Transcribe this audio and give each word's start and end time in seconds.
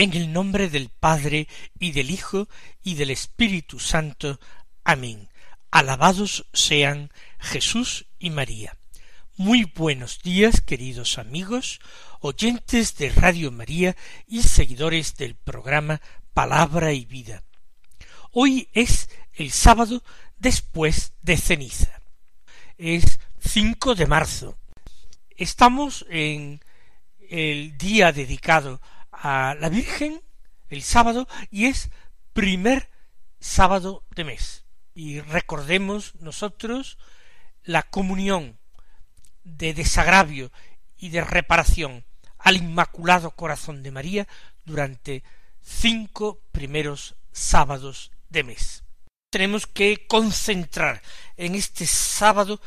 En 0.00 0.14
el 0.14 0.32
nombre 0.32 0.70
del 0.70 0.88
Padre 0.88 1.46
y 1.78 1.92
del 1.92 2.10
Hijo 2.10 2.48
y 2.82 2.94
del 2.94 3.10
Espíritu 3.10 3.78
Santo. 3.78 4.40
Amén. 4.82 5.28
Alabados 5.70 6.46
sean 6.54 7.12
Jesús 7.38 8.06
y 8.18 8.30
María. 8.30 8.78
Muy 9.36 9.64
buenos 9.64 10.22
días, 10.22 10.62
queridos 10.62 11.18
amigos, 11.18 11.80
oyentes 12.20 12.96
de 12.96 13.10
Radio 13.10 13.52
María 13.52 13.94
y 14.26 14.40
seguidores 14.40 15.16
del 15.16 15.34
programa 15.34 16.00
Palabra 16.32 16.94
y 16.94 17.04
Vida. 17.04 17.42
Hoy 18.32 18.70
es 18.72 19.10
el 19.34 19.50
sábado 19.50 20.02
después 20.38 21.12
de 21.20 21.36
ceniza. 21.36 22.00
Es 22.78 23.20
5 23.40 23.94
de 23.94 24.06
marzo. 24.06 24.56
Estamos 25.36 26.06
en 26.08 26.62
el 27.28 27.76
día 27.76 28.12
dedicado 28.12 28.80
a 29.22 29.54
la 29.58 29.68
Virgen 29.68 30.22
el 30.68 30.82
sábado 30.82 31.28
y 31.50 31.66
es 31.66 31.90
primer 32.32 32.90
sábado 33.38 34.04
de 34.14 34.24
mes. 34.24 34.64
Y 34.94 35.20
recordemos 35.20 36.14
nosotros 36.16 36.98
la 37.64 37.82
comunión 37.82 38.58
de 39.44 39.74
desagravio 39.74 40.50
y 40.96 41.10
de 41.10 41.22
reparación 41.22 42.04
al 42.38 42.56
Inmaculado 42.56 43.32
Corazón 43.32 43.82
de 43.82 43.90
María 43.90 44.28
durante 44.64 45.22
cinco 45.62 46.40
primeros 46.52 47.16
sábados 47.32 48.10
de 48.28 48.44
mes. 48.44 48.84
Tenemos 49.30 49.66
que 49.66 50.06
concentrar 50.06 51.02
en 51.36 51.54
este 51.54 51.86
sábado 51.86 52.60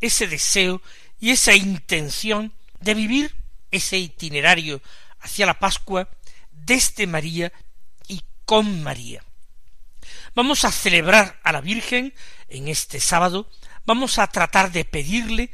ese 0.00 0.26
deseo 0.26 0.80
y 1.20 1.30
esa 1.30 1.54
intención 1.54 2.52
de 2.80 2.94
vivir 2.94 3.34
ese 3.70 3.98
itinerario 3.98 4.80
hacia 5.20 5.46
la 5.46 5.58
Pascua 5.58 6.08
desde 6.50 7.06
María 7.06 7.52
y 8.08 8.22
con 8.44 8.82
María. 8.82 9.24
Vamos 10.34 10.64
a 10.64 10.72
celebrar 10.72 11.40
a 11.42 11.52
la 11.52 11.60
Virgen 11.60 12.14
en 12.48 12.68
este 12.68 13.00
sábado, 13.00 13.50
vamos 13.84 14.18
a 14.18 14.26
tratar 14.26 14.70
de 14.72 14.84
pedirle 14.84 15.50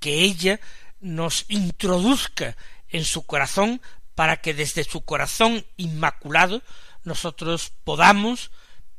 que 0.00 0.22
ella 0.22 0.60
nos 1.00 1.44
introduzca 1.48 2.56
en 2.88 3.04
su 3.04 3.26
corazón 3.26 3.80
para 4.14 4.40
que 4.40 4.54
desde 4.54 4.84
su 4.84 5.04
corazón 5.04 5.66
inmaculado 5.76 6.62
nosotros 7.04 7.72
podamos 7.84 8.50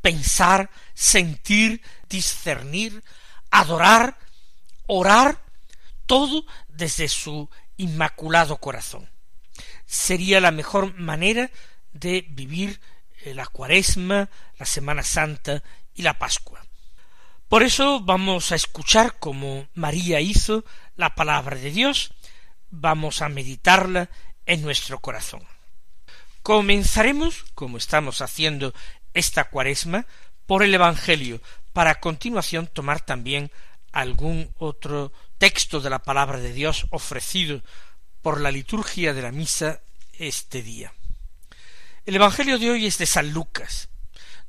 pensar, 0.02 0.70
sentir, 0.94 1.82
discernir, 2.08 3.04
adorar, 3.50 4.18
orar, 4.86 5.44
todo 6.06 6.46
desde 6.70 7.10
su 7.10 7.50
inmaculado 7.78 8.58
corazón 8.58 9.10
sería 9.88 10.40
la 10.40 10.52
mejor 10.52 10.94
manera 10.94 11.50
de 11.94 12.26
vivir 12.30 12.80
eh, 13.24 13.34
la 13.34 13.48
cuaresma, 13.48 14.30
la 14.60 14.66
Semana 14.66 15.02
Santa 15.02 15.64
y 15.96 16.04
la 16.04 16.20
Pascua. 16.20 16.64
Por 17.48 17.64
eso 17.64 18.02
vamos 18.02 18.52
a 18.52 18.56
escuchar 18.56 19.18
como 19.20 19.68
María 19.74 20.20
hizo 20.20 20.66
la 20.98 21.16
palabra 21.16 21.56
de 21.56 21.72
Dios, 21.72 22.14
vamos 22.70 23.22
a 23.22 23.30
meditarla 23.30 24.10
en 24.46 24.62
nuestro 24.62 25.00
corazón. 25.00 25.42
Comenzaremos, 26.44 27.46
como 27.56 27.78
estamos 27.78 28.22
haciendo 28.22 28.74
esta 29.14 29.46
cuaresma, 29.46 30.06
por 30.46 30.64
el 30.64 30.74
Evangelio, 30.74 31.42
para 31.72 32.00
continuación 32.00 32.68
tomar 32.68 33.02
también 33.02 33.52
algún 33.92 34.54
otro 34.58 35.14
texto 35.38 35.80
de 35.80 35.90
la 35.90 36.00
palabra 36.00 36.40
de 36.40 36.54
Dios 36.54 36.86
ofrecido 36.90 37.62
por 38.28 38.42
la 38.42 38.52
liturgia 38.52 39.14
de 39.14 39.22
la 39.22 39.32
misa 39.32 39.80
este 40.20 40.62
día. 40.62 40.94
El 42.06 42.18
Evangelio 42.18 42.60
de 42.60 42.72
hoy 42.72 42.86
es 42.86 42.98
de 42.98 43.06
San 43.06 43.32
Lucas, 43.32 43.88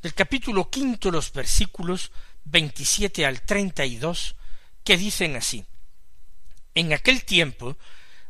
del 0.03 0.15
capítulo 0.15 0.69
quinto 0.69 1.13
los 1.13 1.33
versículos 1.33 2.11
veintisiete 2.43 3.25
al 3.25 3.43
treinta 3.43 3.85
y 3.85 3.95
dos, 3.95 4.35
que 4.83 4.97
dicen 4.97 5.37
así 5.37 5.65
En 6.75 6.93
aquel 6.93 7.25
tiempo 7.25 7.77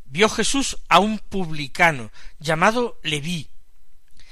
vio 0.04 0.28
Jesús 0.28 0.76
a 0.86 0.98
un 0.98 1.18
publicano 1.18 2.12
llamado 2.38 3.00
Leví, 3.02 3.48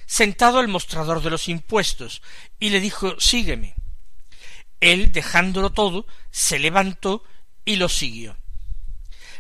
sentado 0.05 0.59
al 0.59 0.69
mostrador 0.69 1.23
de 1.23 1.31
los 1.31 1.49
impuestos, 1.49 2.21
y 2.59 2.69
le 2.69 2.81
dijo 2.81 3.19
Sígueme. 3.19 3.75
Él, 4.81 5.13
dejándolo 5.13 5.73
todo, 5.73 6.07
se 6.31 6.59
levantó 6.59 7.25
y 7.65 7.77
lo 7.77 7.89
siguió. 7.89 8.37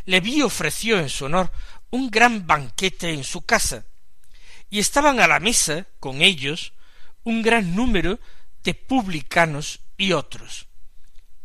Leví 0.06 0.40
ofreció 0.42 0.98
en 0.98 1.08
su 1.08 1.26
honor 1.26 1.52
un 1.90 2.10
gran 2.10 2.46
banquete 2.46 3.12
en 3.12 3.24
su 3.24 3.42
casa, 3.42 3.84
y 4.70 4.78
estaban 4.78 5.20
a 5.20 5.28
la 5.28 5.40
mesa 5.40 5.86
con 6.00 6.22
ellos 6.22 6.72
un 7.24 7.42
gran 7.42 7.74
número 7.74 8.18
de 8.62 8.74
publicanos 8.74 9.80
y 9.96 10.12
otros. 10.12 10.66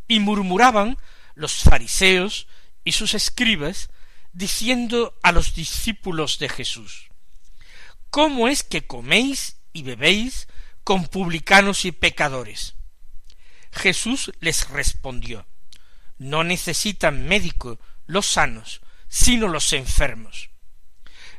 Y 0.07 0.19
murmuraban 0.19 0.97
los 1.35 1.63
fariseos 1.63 2.47
y 2.83 2.93
sus 2.93 3.13
escribas, 3.13 3.89
diciendo 4.33 5.17
a 5.23 5.31
los 5.31 5.55
discípulos 5.55 6.39
de 6.39 6.49
Jesús, 6.49 7.09
¿Cómo 8.09 8.47
es 8.47 8.63
que 8.63 8.85
coméis 8.85 9.57
y 9.73 9.83
bebéis 9.83 10.47
con 10.83 11.07
publicanos 11.07 11.85
y 11.85 11.91
pecadores? 11.91 12.75
Jesús 13.71 14.31
les 14.39 14.69
respondió, 14.69 15.47
No 16.17 16.43
necesitan 16.43 17.27
médico 17.27 17.79
los 18.11 18.27
sanos, 18.27 18.81
sino 19.07 19.47
los 19.47 19.71
enfermos. 19.73 20.49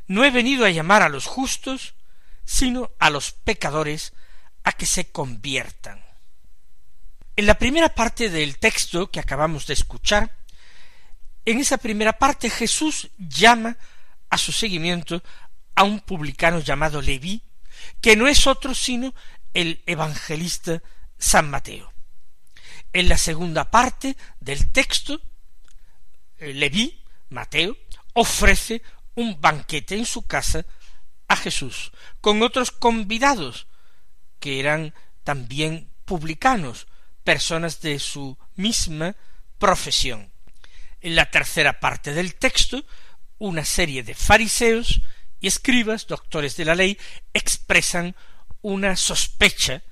No 0.07 0.25
he 0.25 0.31
venido 0.31 0.65
a 0.65 0.71
llamar 0.71 1.03
a 1.03 1.09
los 1.09 1.27
justos, 1.27 1.93
sino 2.43 2.91
a 2.99 3.09
los 3.09 3.31
pecadores 3.31 4.13
a 4.63 4.71
que 4.71 4.85
se 4.85 5.11
conviertan. 5.11 6.03
En 7.35 7.45
la 7.45 7.55
primera 7.55 7.89
parte 7.89 8.29
del 8.29 8.57
texto 8.57 9.11
que 9.11 9.19
acabamos 9.19 9.67
de 9.67 9.73
escuchar, 9.73 10.35
en 11.45 11.59
esa 11.59 11.77
primera 11.77 12.13
parte 12.13 12.49
Jesús 12.49 13.09
llama 13.17 13.77
a 14.29 14.37
su 14.37 14.51
seguimiento 14.51 15.21
a 15.75 15.83
un 15.83 15.99
publicano 15.99 16.59
llamado 16.59 17.01
Leví, 17.01 17.43
que 18.01 18.15
no 18.15 18.27
es 18.27 18.47
otro 18.47 18.73
sino 18.73 19.13
el 19.53 19.83
evangelista 19.85 20.81
San 21.19 21.49
Mateo. 21.49 21.93
En 22.93 23.09
la 23.09 23.17
segunda 23.17 23.69
parte 23.69 24.17
del 24.39 24.71
texto, 24.71 25.21
Leví 26.51 27.03
Mateo 27.29 27.77
ofrece 28.13 28.81
un 29.15 29.39
banquete 29.39 29.95
en 29.95 30.05
su 30.05 30.25
casa 30.25 30.65
a 31.27 31.35
Jesús, 31.35 31.91
con 32.21 32.41
otros 32.41 32.71
convidados, 32.71 33.67
que 34.39 34.59
eran 34.59 34.93
también 35.23 35.89
publicanos, 36.05 36.87
personas 37.23 37.81
de 37.81 37.99
su 37.99 38.37
misma 38.55 39.15
profesión. 39.57 40.31
En 41.01 41.15
la 41.15 41.29
tercera 41.29 41.79
parte 41.79 42.13
del 42.13 42.35
texto, 42.35 42.85
una 43.37 43.65
serie 43.65 44.03
de 44.03 44.13
fariseos 44.13 45.01
y 45.39 45.47
escribas, 45.47 46.07
doctores 46.07 46.55
de 46.55 46.65
la 46.65 46.75
ley, 46.75 46.97
expresan 47.33 48.15
una 48.61 48.95
sospecha 48.95 49.83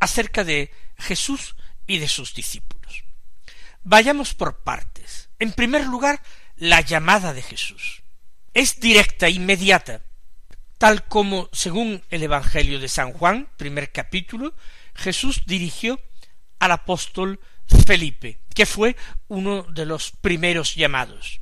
acerca 0.00 0.44
de 0.44 0.72
Jesús 0.98 1.56
y 1.86 1.98
de 1.98 2.08
sus 2.08 2.34
discípulos. 2.34 3.04
Vayamos 3.82 4.34
por 4.34 4.62
partes. 4.62 5.30
En 5.38 5.52
primer 5.52 5.86
lugar, 5.86 6.22
la 6.56 6.80
llamada 6.80 7.32
de 7.32 7.42
Jesús. 7.42 8.02
Es 8.52 8.80
directa, 8.80 9.28
inmediata, 9.28 10.02
tal 10.78 11.06
como, 11.06 11.48
según 11.52 12.02
el 12.10 12.22
Evangelio 12.22 12.78
de 12.78 12.88
San 12.88 13.12
Juan, 13.12 13.48
primer 13.56 13.92
capítulo, 13.92 14.54
Jesús 14.94 15.42
dirigió 15.46 16.00
al 16.58 16.72
apóstol 16.72 17.40
Felipe, 17.86 18.40
que 18.54 18.66
fue 18.66 18.96
uno 19.28 19.62
de 19.62 19.86
los 19.86 20.10
primeros 20.10 20.74
llamados. 20.74 21.40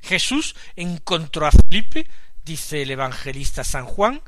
Jesús 0.00 0.56
encontró 0.76 1.46
a 1.46 1.52
Felipe, 1.52 2.06
dice 2.44 2.82
el 2.82 2.90
evangelista 2.90 3.64
San 3.64 3.86
Juan, 3.86 4.22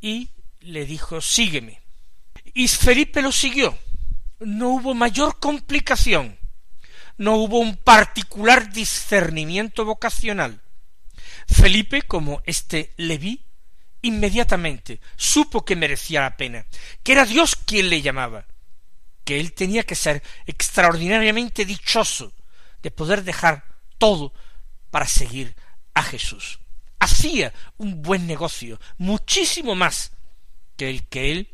y 0.00 0.30
le 0.60 0.86
dijo 0.86 1.20
sígueme. 1.20 1.80
Y 2.54 2.68
Felipe 2.68 3.22
lo 3.22 3.32
siguió. 3.32 3.78
No 4.40 4.70
hubo 4.70 4.94
mayor 4.94 5.38
complicación 5.38 6.38
no 7.18 7.36
hubo 7.36 7.58
un 7.58 7.76
particular 7.76 8.72
discernimiento 8.72 9.84
vocacional. 9.84 10.62
Felipe, 11.46 12.02
como 12.02 12.42
este 12.44 12.92
Leví, 12.96 13.44
inmediatamente 14.02 15.00
supo 15.16 15.64
que 15.64 15.76
merecía 15.76 16.20
la 16.20 16.36
pena, 16.36 16.66
que 17.02 17.12
era 17.12 17.24
Dios 17.24 17.56
quien 17.56 17.90
le 17.90 18.00
llamaba, 18.00 18.46
que 19.24 19.40
él 19.40 19.52
tenía 19.52 19.82
que 19.82 19.94
ser 19.94 20.22
extraordinariamente 20.46 21.64
dichoso 21.64 22.32
de 22.82 22.90
poder 22.90 23.24
dejar 23.24 23.64
todo 23.98 24.32
para 24.90 25.06
seguir 25.06 25.54
a 25.94 26.02
Jesús. 26.02 26.60
Hacía 27.00 27.52
un 27.76 28.02
buen 28.02 28.26
negocio, 28.26 28.80
muchísimo 28.96 29.74
más 29.74 30.12
que 30.76 30.88
el 30.88 31.06
que 31.08 31.32
él 31.32 31.48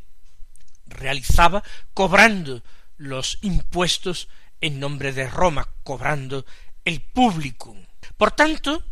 realizaba 0.86 1.62
cobrando 1.94 2.62
los 2.96 3.38
impuestos 3.42 4.28
en 4.64 4.80
nombre 4.80 5.12
de 5.12 5.28
Roma, 5.28 5.68
cobrando 5.82 6.46
el 6.86 7.02
público. 7.02 7.76
Por 8.16 8.30
tanto, 8.30 8.82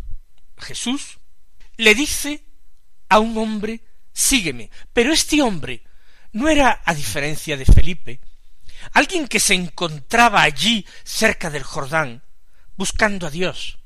Jesús 0.58 1.18
le 1.78 1.94
dice 1.94 2.44
a 3.08 3.18
un 3.18 3.38
hombre, 3.38 3.80
sígueme. 4.12 4.68
Pero 4.92 5.14
este 5.14 5.40
hombre 5.40 5.82
no 6.32 6.50
era, 6.50 6.82
a 6.84 6.92
diferencia 6.92 7.56
de 7.56 7.64
Felipe, 7.64 8.20
alguien 8.92 9.26
que 9.26 9.40
se 9.40 9.54
encontraba 9.54 10.42
allí 10.42 10.84
cerca 11.04 11.48
del 11.48 11.62
Jordán, 11.62 12.22
buscando 12.76 13.26
a 13.26 13.30
Dios, 13.30 13.78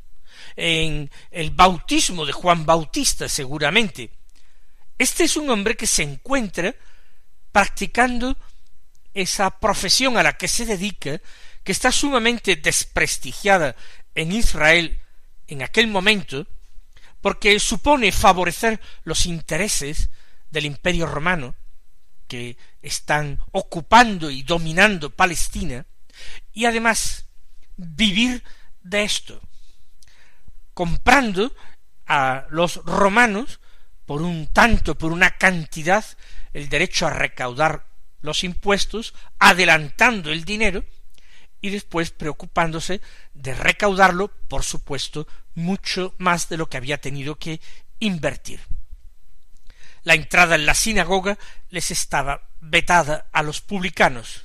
en 0.57 1.09
el 1.31 1.53
bautismo 1.53 2.27
de 2.27 2.33
Juan 2.33 2.67
Bautista 2.67 3.29
seguramente. 3.29 4.11
Este 4.99 5.23
es 5.23 5.37
un 5.37 5.49
hombre 5.51 5.77
que 5.77 5.87
se 5.87 6.03
encuentra 6.03 6.75
practicando 7.53 8.37
esa 9.15 9.61
profesión 9.61 10.17
a 10.17 10.25
la 10.25 10.37
que 10.37 10.49
se 10.49 10.67
dedica, 10.67 11.21
que 11.67 11.73
está 11.73 11.91
sumamente 11.91 12.55
desprestigiada 12.55 13.75
en 14.15 14.31
Israel 14.31 15.01
en 15.49 15.63
aquel 15.63 15.89
momento, 15.89 16.47
porque 17.21 17.59
supone 17.59 18.13
favorecer 18.13 18.81
los 19.03 19.27
intereses 19.27 20.11
del 20.49 20.65
imperio 20.65 21.07
romano, 21.07 21.57
que 22.29 22.57
están 22.83 23.41
ocupando 23.51 24.31
y 24.31 24.45
dominando 24.45 25.11
Palestina, 25.11 25.87
y 26.53 26.67
además 26.67 27.27
vivir 27.77 28.45
de 28.85 29.03
esto, 29.03 29.43
comprando 30.73 31.53
a 32.07 32.47
los 32.51 32.77
romanos 32.85 33.59
por 34.07 34.23
un 34.23 34.47
tanto, 34.47 34.97
por 34.97 35.11
una 35.11 35.33
cantidad, 35.37 36.05
el 36.53 36.69
derecho 36.69 37.09
a 37.09 37.11
recaudar 37.11 37.89
los 38.21 38.45
impuestos, 38.45 39.15
adelantando 39.41 40.31
el 40.31 40.45
dinero, 40.45 40.85
y 41.67 41.71
después 41.71 42.11
preocupándose 42.11 43.01
de 43.35 43.55
recaudarlo, 43.55 44.29
por 44.29 44.63
supuesto, 44.63 45.27
mucho 45.55 46.15
más 46.19 46.49
de 46.49 46.57
lo 46.57 46.69
que 46.69 46.77
había 46.77 47.01
tenido 47.01 47.39
que 47.39 47.61
invertir. 47.99 48.61
La 50.05 50.15
entrada 50.15 50.55
en 50.55 50.67
la 50.67 50.75
sinagoga 50.75 51.39
les 51.71 51.91
estaba 51.91 52.43
vetada 52.61 53.27
a 53.33 53.43
los 53.43 53.61
publicanos. 53.61 54.45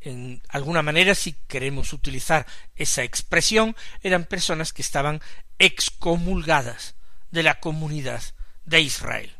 En 0.00 0.40
alguna 0.48 0.82
manera, 0.82 1.14
si 1.14 1.34
queremos 1.46 1.92
utilizar 1.92 2.46
esa 2.76 3.02
expresión, 3.02 3.76
eran 4.02 4.24
personas 4.24 4.72
que 4.72 4.80
estaban 4.80 5.20
excomulgadas 5.58 6.94
de 7.30 7.42
la 7.42 7.60
comunidad 7.60 8.22
de 8.64 8.80
Israel. 8.80 9.36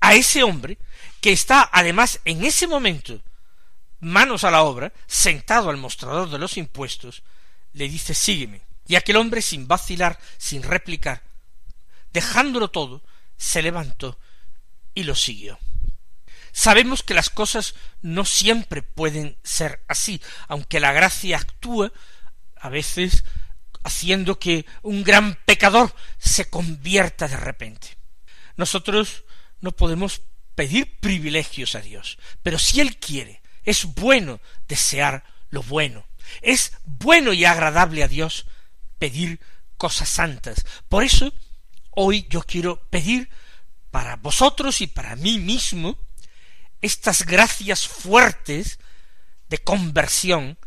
A 0.00 0.14
ese 0.14 0.42
hombre, 0.42 0.78
que 1.20 1.32
está 1.32 1.68
además 1.70 2.20
en 2.24 2.44
ese 2.44 2.66
momento 2.66 3.20
manos 4.00 4.44
a 4.44 4.50
la 4.50 4.62
obra, 4.62 4.92
sentado 5.06 5.70
al 5.70 5.76
mostrador 5.76 6.30
de 6.30 6.38
los 6.38 6.56
impuestos, 6.56 7.22
le 7.72 7.88
dice 7.88 8.14
sígueme. 8.14 8.62
Y 8.88 8.94
aquel 8.94 9.16
hombre, 9.16 9.42
sin 9.42 9.66
vacilar, 9.66 10.18
sin 10.38 10.62
replicar, 10.62 11.22
dejándolo 12.12 12.68
todo, 12.70 13.02
se 13.36 13.62
levantó 13.62 14.18
y 14.94 15.02
lo 15.02 15.14
siguió. 15.14 15.58
Sabemos 16.52 17.02
que 17.02 17.14
las 17.14 17.28
cosas 17.28 17.74
no 18.00 18.24
siempre 18.24 18.82
pueden 18.82 19.36
ser 19.42 19.84
así, 19.88 20.22
aunque 20.48 20.80
la 20.80 20.92
gracia 20.92 21.36
actúa 21.36 21.92
a 22.56 22.70
veces 22.70 23.24
haciendo 23.84 24.38
que 24.38 24.64
un 24.82 25.04
gran 25.04 25.38
pecador 25.44 25.94
se 26.18 26.48
convierta 26.48 27.28
de 27.28 27.36
repente. 27.36 27.98
Nosotros 28.56 29.24
no 29.60 29.72
podemos 29.72 30.22
pedir 30.54 30.98
privilegios 30.98 31.74
a 31.74 31.80
Dios, 31.80 32.18
pero 32.42 32.58
si 32.58 32.80
Él 32.80 32.96
quiere, 32.96 33.42
es 33.66 33.84
bueno 33.84 34.40
desear 34.68 35.24
lo 35.50 35.62
bueno, 35.62 36.06
es 36.40 36.72
bueno 36.84 37.34
y 37.34 37.44
agradable 37.44 38.02
a 38.02 38.08
Dios 38.08 38.46
pedir 38.98 39.40
cosas 39.76 40.08
santas. 40.08 40.64
Por 40.88 41.04
eso, 41.04 41.32
hoy 41.90 42.26
yo 42.30 42.42
quiero 42.42 42.80
pedir 42.88 43.28
para 43.90 44.16
vosotros 44.16 44.80
y 44.80 44.86
para 44.86 45.16
mí 45.16 45.38
mismo 45.38 45.98
estas 46.80 47.26
gracias 47.26 47.86
fuertes 47.86 48.78
de 49.48 49.58
conversión 49.58 50.58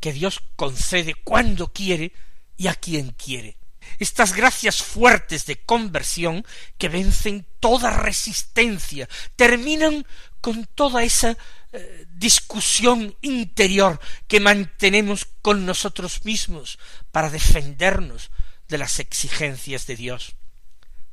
que 0.00 0.12
Dios 0.12 0.42
concede 0.56 1.14
cuando 1.14 1.72
quiere 1.72 2.12
y 2.56 2.66
a 2.66 2.74
quien 2.74 3.10
quiere. 3.10 3.56
Estas 3.98 4.32
gracias 4.32 4.82
fuertes 4.82 5.46
de 5.46 5.56
conversión 5.56 6.44
que 6.76 6.88
vencen 6.88 7.46
toda 7.58 7.90
resistencia, 7.90 9.08
terminan 9.34 10.06
con 10.40 10.66
toda 10.66 11.02
esa 11.02 11.36
eh, 11.72 12.06
discusión 12.10 13.16
interior 13.20 14.00
que 14.26 14.40
mantenemos 14.40 15.26
con 15.42 15.66
nosotros 15.66 16.24
mismos 16.24 16.78
para 17.12 17.30
defendernos 17.30 18.30
de 18.68 18.78
las 18.78 19.00
exigencias 19.00 19.86
de 19.86 19.96
Dios. 19.96 20.36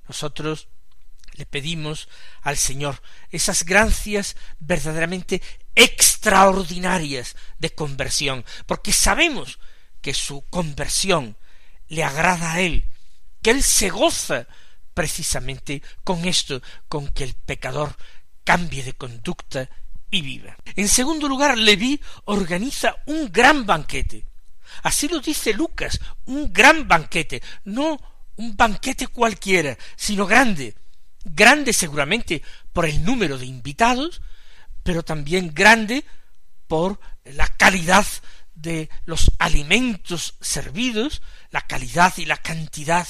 Nosotros 0.07 0.67
le 1.33 1.45
pedimos 1.45 2.07
al 2.41 2.57
Señor 2.57 3.01
esas 3.29 3.65
gracias 3.65 4.35
verdaderamente 4.59 5.41
extraordinarias 5.75 7.35
de 7.59 7.71
conversión, 7.71 8.45
porque 8.65 8.93
sabemos 8.93 9.59
que 10.01 10.13
su 10.13 10.45
conversión 10.49 11.37
le 11.87 12.03
agrada 12.03 12.53
a 12.53 12.61
Él, 12.61 12.85
que 13.41 13.51
Él 13.51 13.63
se 13.63 13.89
goza 13.89 14.47
precisamente 14.93 15.83
con 16.03 16.25
esto, 16.25 16.61
con 16.87 17.09
que 17.09 17.25
el 17.25 17.33
pecador 17.33 17.97
cambie 18.45 18.83
de 18.83 18.93
conducta 18.93 19.69
y 20.09 20.21
viva. 20.21 20.55
En 20.77 20.87
segundo 20.87 21.27
lugar, 21.27 21.57
Leví 21.57 21.99
organiza 22.25 22.95
un 23.07 23.31
gran 23.31 23.65
banquete. 23.65 24.25
Así 24.83 25.09
lo 25.09 25.19
dice 25.19 25.53
Lucas, 25.53 25.99
un 26.25 26.53
gran 26.53 26.87
banquete, 26.87 27.41
no 27.65 27.99
un 28.37 28.55
banquete 28.55 29.07
cualquiera, 29.07 29.77
sino 29.95 30.25
grande, 30.25 30.75
grande 31.23 31.73
seguramente 31.73 32.41
por 32.71 32.85
el 32.85 33.03
número 33.03 33.37
de 33.37 33.45
invitados, 33.45 34.21
pero 34.83 35.03
también 35.03 35.53
grande 35.53 36.05
por 36.67 36.99
la 37.23 37.47
calidad 37.47 38.05
de 38.53 38.89
los 39.05 39.31
alimentos 39.39 40.35
servidos, 40.41 41.21
la 41.51 41.61
calidad 41.61 42.13
y 42.17 42.25
la 42.25 42.37
cantidad. 42.37 43.07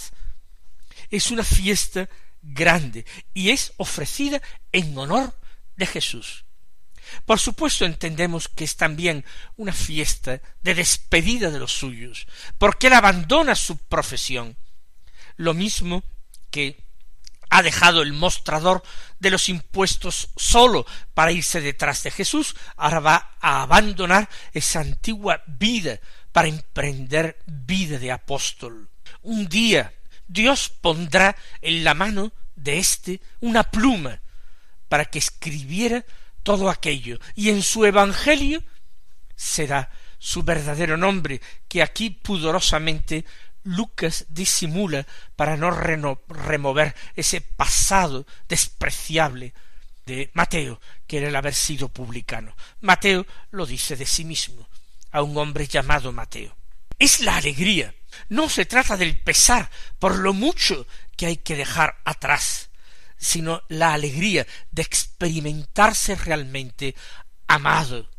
Es 1.09 1.31
una 1.31 1.43
fiesta 1.43 2.09
grande 2.41 3.05
y 3.33 3.49
es 3.49 3.73
ofrecida 3.77 4.41
en 4.75 4.97
honor 4.97 5.33
de 5.77 5.85
Jesús. 5.85 6.43
Por 7.25 7.39
supuesto 7.39 7.85
entendemos 7.85 8.49
que 8.49 8.65
es 8.65 8.75
también 8.75 9.23
una 9.55 9.71
fiesta 9.71 10.41
de 10.61 10.75
despedida 10.75 11.49
de 11.49 11.59
los 11.59 11.71
suyos, 11.71 12.27
porque 12.57 12.87
él 12.87 12.93
abandona 12.93 13.55
su 13.55 13.77
profesión, 13.77 14.57
lo 15.37 15.53
mismo 15.53 16.03
que 16.51 16.83
ha 17.49 17.61
dejado 17.61 18.01
el 18.01 18.11
mostrador 18.11 18.83
de 19.19 19.29
los 19.29 19.47
impuestos 19.47 20.29
solo 20.35 20.85
para 21.13 21.31
irse 21.31 21.61
detrás 21.61 22.03
de 22.03 22.11
Jesús, 22.11 22.55
ahora 22.75 22.99
va 22.99 23.37
a 23.39 23.61
abandonar 23.61 24.27
esa 24.51 24.81
antigua 24.81 25.41
vida 25.47 26.01
para 26.33 26.49
emprender 26.49 27.39
vida 27.45 27.97
de 27.97 28.11
apóstol. 28.11 28.89
Un 29.21 29.47
día 29.47 29.93
Dios 30.27 30.69
pondrá 30.69 31.37
en 31.61 31.85
la 31.85 31.93
mano 31.93 32.33
de 32.55 32.79
éste 32.79 33.21
una 33.39 33.63
pluma 33.63 34.19
para 34.89 35.05
que 35.05 35.19
escribiera 35.19 36.05
todo 36.43 36.69
aquello 36.69 37.19
y 37.35 37.49
en 37.49 37.61
su 37.61 37.85
evangelio 37.85 38.63
será 39.35 39.89
su 40.19 40.43
verdadero 40.43 40.97
nombre 40.97 41.41
que 41.67 41.81
aquí 41.81 42.09
pudorosamente 42.09 43.25
Lucas 43.63 44.25
disimula 44.29 45.05
para 45.35 45.57
no 45.57 45.71
remover 45.71 46.95
ese 47.15 47.41
pasado 47.41 48.25
despreciable 48.47 49.53
de 50.05 50.29
Mateo, 50.33 50.79
que 51.07 51.17
era 51.17 51.27
el 51.27 51.35
haber 51.35 51.55
sido 51.55 51.89
publicano. 51.89 52.55
Mateo 52.81 53.25
lo 53.51 53.65
dice 53.65 53.95
de 53.95 54.05
sí 54.05 54.23
mismo, 54.23 54.69
a 55.11 55.23
un 55.23 55.35
hombre 55.37 55.67
llamado 55.67 56.11
Mateo. 56.11 56.55
Es 56.99 57.19
la 57.21 57.37
alegría. 57.37 57.93
No 58.29 58.49
se 58.49 58.65
trata 58.65 58.95
del 58.97 59.17
pesar 59.19 59.69
por 59.99 60.19
lo 60.19 60.33
mucho 60.33 60.87
que 61.17 61.25
hay 61.25 61.37
que 61.37 61.55
dejar 61.55 61.97
atrás, 62.05 62.69
sino 63.17 63.63
la 63.69 63.93
alegría 63.93 64.45
de 64.71 64.81
experimentarse 64.81 66.15
realmente 66.15 66.95
amado 67.47 68.09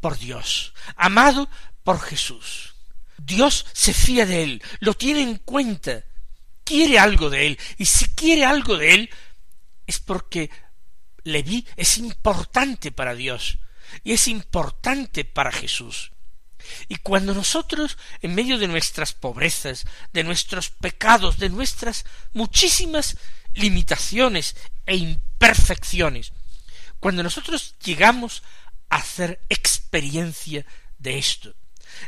por 0.00 0.18
Dios, 0.18 0.74
amado 0.96 1.48
por 1.84 2.00
Jesús. 2.00 2.74
Dios 3.18 3.66
se 3.72 3.94
fía 3.94 4.26
de 4.26 4.42
él, 4.42 4.62
lo 4.80 4.94
tiene 4.94 5.22
en 5.22 5.36
cuenta, 5.36 6.04
quiere 6.64 6.98
algo 6.98 7.30
de 7.30 7.46
él, 7.46 7.58
y 7.78 7.86
si 7.86 8.06
quiere 8.08 8.44
algo 8.44 8.76
de 8.76 8.94
él, 8.94 9.10
es 9.86 10.00
porque 10.00 10.50
Leví 11.24 11.66
es 11.76 11.98
importante 11.98 12.90
para 12.90 13.14
Dios, 13.14 13.58
y 14.02 14.12
es 14.12 14.26
importante 14.26 15.24
para 15.24 15.52
Jesús. 15.52 16.12
Y 16.88 16.96
cuando 16.96 17.34
nosotros, 17.34 17.98
en 18.20 18.34
medio 18.34 18.58
de 18.58 18.68
nuestras 18.68 19.12
pobrezas, 19.12 19.84
de 20.12 20.24
nuestros 20.24 20.70
pecados, 20.70 21.38
de 21.38 21.48
nuestras 21.48 22.04
muchísimas 22.32 23.16
limitaciones 23.54 24.56
e 24.86 24.96
imperfecciones, 24.96 26.32
cuando 27.00 27.22
nosotros 27.22 27.74
llegamos 27.84 28.42
a 28.88 28.96
hacer 28.96 29.44
experiencia 29.48 30.64
de 30.98 31.18
esto, 31.18 31.54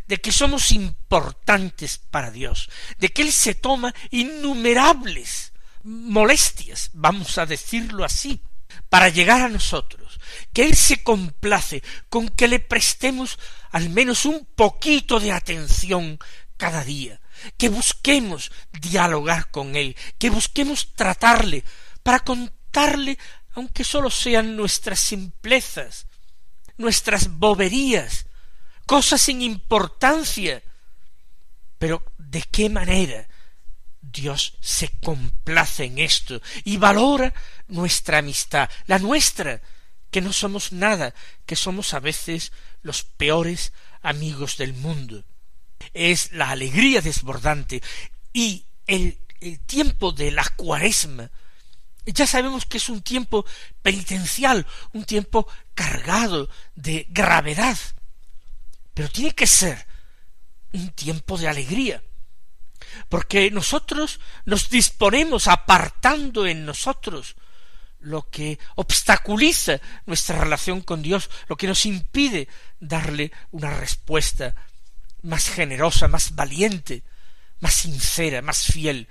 de 0.07 0.21
que 0.21 0.33
somos 0.33 0.73
importantes 0.73 1.99
para 1.99 2.31
Dios, 2.31 2.71
de 2.99 3.11
que 3.11 3.23
Él 3.23 3.33
se 3.33 3.55
toma 3.55 3.95
innumerables 4.11 5.53
molestias, 5.83 6.91
vamos 6.95 7.39
a 7.39 7.47
decirlo 7.47 8.05
así, 8.05 8.41
para 8.89 9.09
llegar 9.09 9.43
a 9.43 9.49
nosotros, 9.49 10.19
que 10.53 10.65
Él 10.65 10.75
se 10.77 11.03
complace 11.03 11.83
con 12.09 12.29
que 12.29 12.49
le 12.49 12.61
prestemos 12.61 13.39
al 13.71 13.91
menos 13.91 14.25
un 14.25 14.47
poquito 14.47 15.21
de 15.21 15.33
atención 15.33 16.19
cada 16.57 16.85
día, 16.85 17.21
que 17.57 17.69
busquemos 17.69 18.51
dialogar 18.73 19.51
con 19.51 19.77
Él, 19.77 19.97
que 20.19 20.31
busquemos 20.31 20.95
tratarle, 20.95 21.65
para 22.03 22.21
contarle, 22.21 23.19
aunque 23.53 23.85
sólo 23.85 24.11
sean 24.11 24.57
nuestras 24.57 25.01
simplezas, 25.01 26.07
nuestras 26.77 27.29
boberías, 27.29 28.27
cosas 28.87 29.23
sin 29.23 29.43
importancia. 29.43 30.63
Pero 31.79 32.05
¿de 32.19 32.43
qué 32.43 32.69
manera 32.69 33.29
Dios 34.01 34.57
se 34.61 34.89
complace 35.01 35.85
en 35.85 35.99
esto 35.99 36.41
y 36.65 36.77
valora 36.77 37.35
nuestra 37.69 38.19
amistad, 38.19 38.69
la 38.87 38.99
nuestra, 38.99 39.61
que 40.11 40.21
no 40.21 40.33
somos 40.33 40.73
nada, 40.73 41.15
que 41.47 41.57
somos 41.57 41.93
a 41.95 42.01
veces 42.01 42.53
los 42.83 43.03
peores 43.03 43.73
amigos 44.03 44.57
del 44.59 44.73
mundo. 44.75 45.25
Es 45.93 46.33
la 46.33 46.51
alegría 46.51 47.01
desbordante. 47.01 47.83
Y 48.33 48.65
el, 48.87 49.19
el 49.41 49.61
tiempo 49.61 50.13
de 50.13 50.31
la 50.31 50.45
cuaresma 50.57 51.31
ya 52.07 52.27
sabemos 52.27 52.67
que 52.67 52.77
es 52.77 52.89
un 52.89 53.03
tiempo 53.03 53.47
penitencial, 53.83 54.67
un 54.93 55.05
tiempo 55.05 55.49
cargado 55.75 56.51
de 56.75 57.07
gravedad, 57.09 57.79
pero 58.93 59.09
tiene 59.09 59.33
que 59.33 59.47
ser 59.47 59.87
un 60.73 60.91
tiempo 60.91 61.39
de 61.39 61.49
alegría, 61.49 62.03
porque 63.09 63.51
nosotros 63.51 64.21
nos 64.45 64.69
disponemos 64.69 65.49
apartando 65.49 66.47
en 66.47 66.67
nosotros 66.67 67.37
lo 68.01 68.29
que 68.29 68.59
obstaculiza 68.75 69.81
nuestra 70.05 70.39
relación 70.39 70.83
con 70.83 71.01
Dios, 71.01 71.31
lo 71.49 71.57
que 71.57 71.67
nos 71.67 71.87
impide 71.87 72.49
darle 72.81 73.33
una 73.51 73.71
respuesta 73.71 74.55
más 75.25 75.49
generosa, 75.49 76.07
más 76.07 76.35
valiente, 76.35 77.03
más 77.61 77.75
sincera, 77.75 78.43
más 78.43 78.65
fiel. 78.67 79.09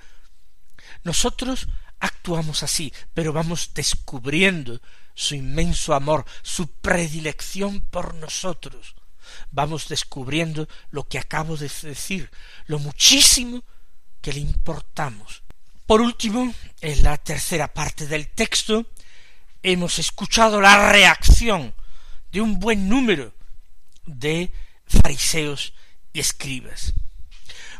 Nosotros 1.02 1.68
actuamos 2.00 2.62
así, 2.62 2.92
pero 3.12 3.32
vamos 3.32 3.72
descubriendo 3.74 4.80
su 5.14 5.34
inmenso 5.34 5.94
amor, 5.94 6.24
su 6.42 6.68
predilección 6.68 7.80
por 7.80 8.14
nosotros. 8.14 8.94
Vamos 9.50 9.88
descubriendo 9.88 10.68
lo 10.90 11.08
que 11.08 11.18
acabo 11.18 11.56
de 11.56 11.70
decir, 11.82 12.30
lo 12.66 12.78
muchísimo 12.78 13.64
que 14.20 14.32
le 14.32 14.40
importamos. 14.40 15.42
Por 15.86 16.00
último, 16.00 16.54
en 16.80 17.02
la 17.02 17.16
tercera 17.18 17.68
parte 17.68 18.06
del 18.06 18.28
texto, 18.28 18.86
hemos 19.62 19.98
escuchado 19.98 20.60
la 20.60 20.92
reacción 20.92 21.74
de 22.30 22.40
un 22.40 22.58
buen 22.58 22.88
número 22.88 23.34
de 24.06 24.52
fariseos 24.86 25.72
y 26.14 26.20
escribas. 26.20 26.94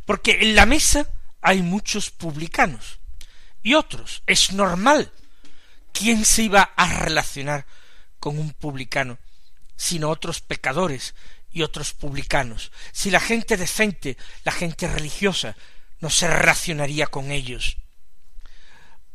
Porque 0.04 0.42
en 0.42 0.54
la 0.54 0.66
mesa 0.66 1.08
hay 1.40 1.62
muchos 1.62 2.10
publicanos, 2.10 2.98
y 3.64 3.74
otros. 3.74 4.22
Es 4.26 4.52
normal. 4.52 5.10
¿Quién 5.92 6.24
se 6.24 6.44
iba 6.44 6.62
a 6.62 7.00
relacionar 7.00 7.66
con 8.20 8.38
un 8.38 8.52
publicano 8.52 9.18
sino 9.76 10.08
otros 10.08 10.40
pecadores 10.40 11.14
y 11.50 11.62
otros 11.62 11.94
publicanos? 11.94 12.70
Si 12.92 13.10
la 13.10 13.18
gente 13.18 13.56
decente, 13.56 14.16
la 14.44 14.52
gente 14.52 14.86
religiosa, 14.86 15.56
no 16.00 16.10
se 16.10 16.28
relacionaría 16.28 17.06
con 17.06 17.32
ellos. 17.32 17.78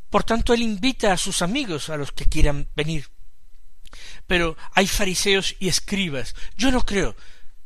Por 0.09 0.23
tanto, 0.23 0.53
él 0.53 0.63
invita 0.63 1.13
a 1.13 1.17
sus 1.17 1.43
amigos, 1.43 1.89
a 1.89 1.97
los 1.97 2.11
que 2.11 2.25
quieran 2.25 2.67
venir. 2.75 3.07
Pero 4.25 4.57
hay 4.73 4.87
fariseos 4.87 5.55
y 5.59 5.67
escribas. 5.67 6.35
Yo 6.57 6.71
no 6.71 6.85
creo 6.85 7.15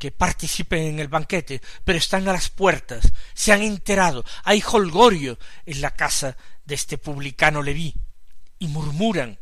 que 0.03 0.11
participen 0.11 0.83
en 0.83 0.99
el 0.99 1.07
banquete, 1.07 1.61
pero 1.85 1.97
están 1.97 2.27
a 2.27 2.33
las 2.33 2.49
puertas, 2.49 3.13
se 3.33 3.53
han 3.53 3.61
enterado, 3.61 4.25
hay 4.43 4.61
holgorio 4.61 5.39
en 5.65 5.79
la 5.79 5.91
casa 5.91 6.35
de 6.65 6.75
este 6.75 6.97
publicano 6.97 7.63
Leví, 7.63 7.95
y 8.59 8.67
murmuran, 8.67 9.39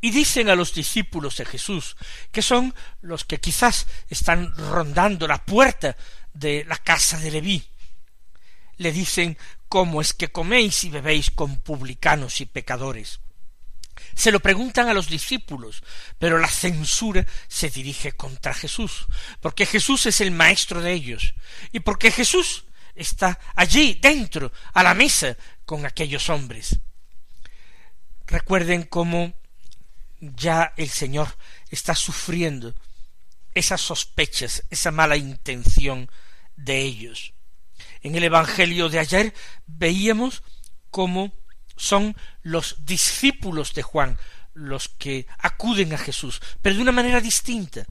y 0.00 0.10
dicen 0.10 0.50
a 0.50 0.56
los 0.56 0.74
discípulos 0.74 1.36
de 1.36 1.44
Jesús, 1.44 1.96
que 2.32 2.42
son 2.42 2.74
los 3.02 3.24
que 3.24 3.38
quizás 3.38 3.86
están 4.08 4.52
rondando 4.56 5.28
la 5.28 5.44
puerta 5.44 5.96
de 6.32 6.64
la 6.64 6.78
casa 6.78 7.16
de 7.20 7.30
Leví, 7.30 7.64
le 8.78 8.90
dicen 8.90 9.38
cómo 9.68 10.00
es 10.00 10.12
que 10.12 10.32
coméis 10.32 10.82
y 10.82 10.90
bebéis 10.90 11.30
con 11.30 11.58
publicanos 11.58 12.40
y 12.40 12.46
pecadores. 12.46 13.20
Se 14.14 14.32
lo 14.32 14.40
preguntan 14.40 14.88
a 14.88 14.94
los 14.94 15.08
discípulos, 15.08 15.82
pero 16.18 16.38
la 16.38 16.48
censura 16.48 17.26
se 17.48 17.70
dirige 17.70 18.12
contra 18.12 18.54
Jesús, 18.54 19.06
porque 19.40 19.66
Jesús 19.66 20.06
es 20.06 20.20
el 20.20 20.30
maestro 20.30 20.80
de 20.80 20.92
ellos, 20.92 21.34
y 21.72 21.80
porque 21.80 22.10
Jesús 22.10 22.64
está 22.94 23.38
allí 23.54 23.98
dentro, 24.00 24.52
a 24.74 24.82
la 24.82 24.94
mesa, 24.94 25.36
con 25.64 25.86
aquellos 25.86 26.28
hombres. 26.28 26.80
Recuerden 28.26 28.82
cómo 28.82 29.34
ya 30.20 30.74
el 30.76 30.88
Señor 30.88 31.28
está 31.70 31.94
sufriendo 31.94 32.74
esas 33.54 33.80
sospechas, 33.80 34.64
esa 34.70 34.90
mala 34.90 35.16
intención 35.16 36.10
de 36.56 36.80
ellos. 36.80 37.32
En 38.02 38.14
el 38.16 38.24
Evangelio 38.24 38.88
de 38.88 38.98
ayer 38.98 39.34
veíamos 39.66 40.42
cómo 40.90 41.32
son 41.78 42.16
los 42.42 42.84
discípulos 42.84 43.74
de 43.74 43.82
Juan 43.82 44.18
los 44.54 44.88
que 44.88 45.26
acuden 45.38 45.94
a 45.94 45.98
Jesús, 45.98 46.40
pero 46.60 46.76
de 46.76 46.82
una 46.82 46.92
manera 46.92 47.20
distinta. 47.20 47.86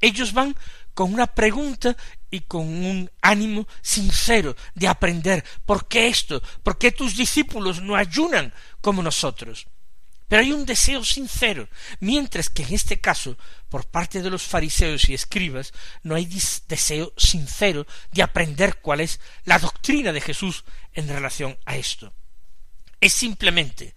Ellos 0.00 0.32
van 0.32 0.56
con 0.94 1.12
una 1.12 1.26
pregunta 1.26 1.96
y 2.30 2.40
con 2.40 2.66
un 2.66 3.10
ánimo 3.20 3.68
sincero 3.82 4.56
de 4.74 4.88
aprender 4.88 5.44
por 5.64 5.88
qué 5.88 6.08
esto, 6.08 6.42
por 6.62 6.78
qué 6.78 6.90
tus 6.90 7.16
discípulos 7.16 7.82
no 7.82 7.96
ayunan 7.96 8.52
como 8.80 9.02
nosotros. 9.02 9.66
Pero 10.28 10.42
hay 10.42 10.52
un 10.52 10.66
deseo 10.66 11.04
sincero, 11.04 11.68
mientras 12.00 12.50
que 12.50 12.64
en 12.64 12.74
este 12.74 13.00
caso, 13.00 13.36
por 13.68 13.86
parte 13.86 14.22
de 14.22 14.30
los 14.30 14.42
fariseos 14.42 15.08
y 15.08 15.14
escribas, 15.14 15.72
no 16.02 16.16
hay 16.16 16.26
deseo 16.66 17.12
sincero 17.16 17.86
de 18.10 18.22
aprender 18.22 18.80
cuál 18.80 19.02
es 19.02 19.20
la 19.44 19.58
doctrina 19.58 20.12
de 20.12 20.20
Jesús 20.20 20.64
en 20.94 21.08
relación 21.08 21.56
a 21.64 21.76
esto. 21.76 22.12
Es 23.00 23.12
simplemente 23.12 23.94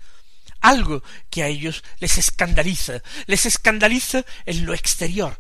algo 0.62 1.04
que 1.30 1.44
a 1.44 1.48
ellos 1.48 1.84
les 2.00 2.18
escandaliza, 2.18 3.02
les 3.28 3.46
escandaliza 3.46 4.26
en 4.46 4.66
lo 4.66 4.74
exterior, 4.74 5.38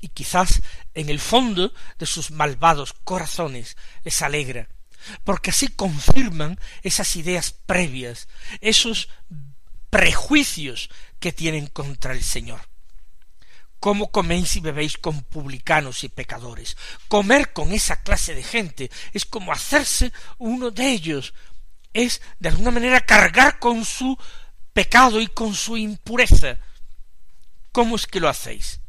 y 0.00 0.08
quizás 0.08 0.62
en 0.94 1.08
el 1.08 1.20
fondo 1.20 1.72
de 1.98 2.06
sus 2.06 2.30
malvados 2.30 2.92
corazones 3.04 3.76
les 4.04 4.20
alegra, 4.22 4.68
porque 5.24 5.50
así 5.50 5.68
confirman 5.68 6.58
esas 6.82 7.16
ideas 7.16 7.52
previas, 7.66 8.28
esos 8.60 9.08
prejuicios 9.90 10.90
que 11.18 11.32
tienen 11.32 11.66
contra 11.66 12.12
el 12.12 12.22
Señor. 12.22 12.60
¿Cómo 13.78 14.12
coméis 14.12 14.54
y 14.56 14.60
bebéis 14.60 14.96
con 14.96 15.22
publicanos 15.22 16.04
y 16.04 16.08
pecadores? 16.08 16.76
Comer 17.08 17.52
con 17.52 17.72
esa 17.72 18.00
clase 18.02 18.32
de 18.34 18.44
gente 18.44 18.90
es 19.12 19.24
como 19.24 19.52
hacerse 19.52 20.12
uno 20.38 20.70
de 20.70 20.88
ellos, 20.90 21.34
es 21.92 22.22
de 22.38 22.48
alguna 22.48 22.70
manera 22.70 23.00
cargar 23.00 23.58
con 23.58 23.84
su 23.84 24.18
pecado 24.72 25.20
y 25.20 25.26
con 25.26 25.54
su 25.54 25.76
impureza. 25.76 26.58
¿Cómo 27.72 27.96
es 27.96 28.06
que 28.06 28.20
lo 28.20 28.28
hacéis? 28.28 28.80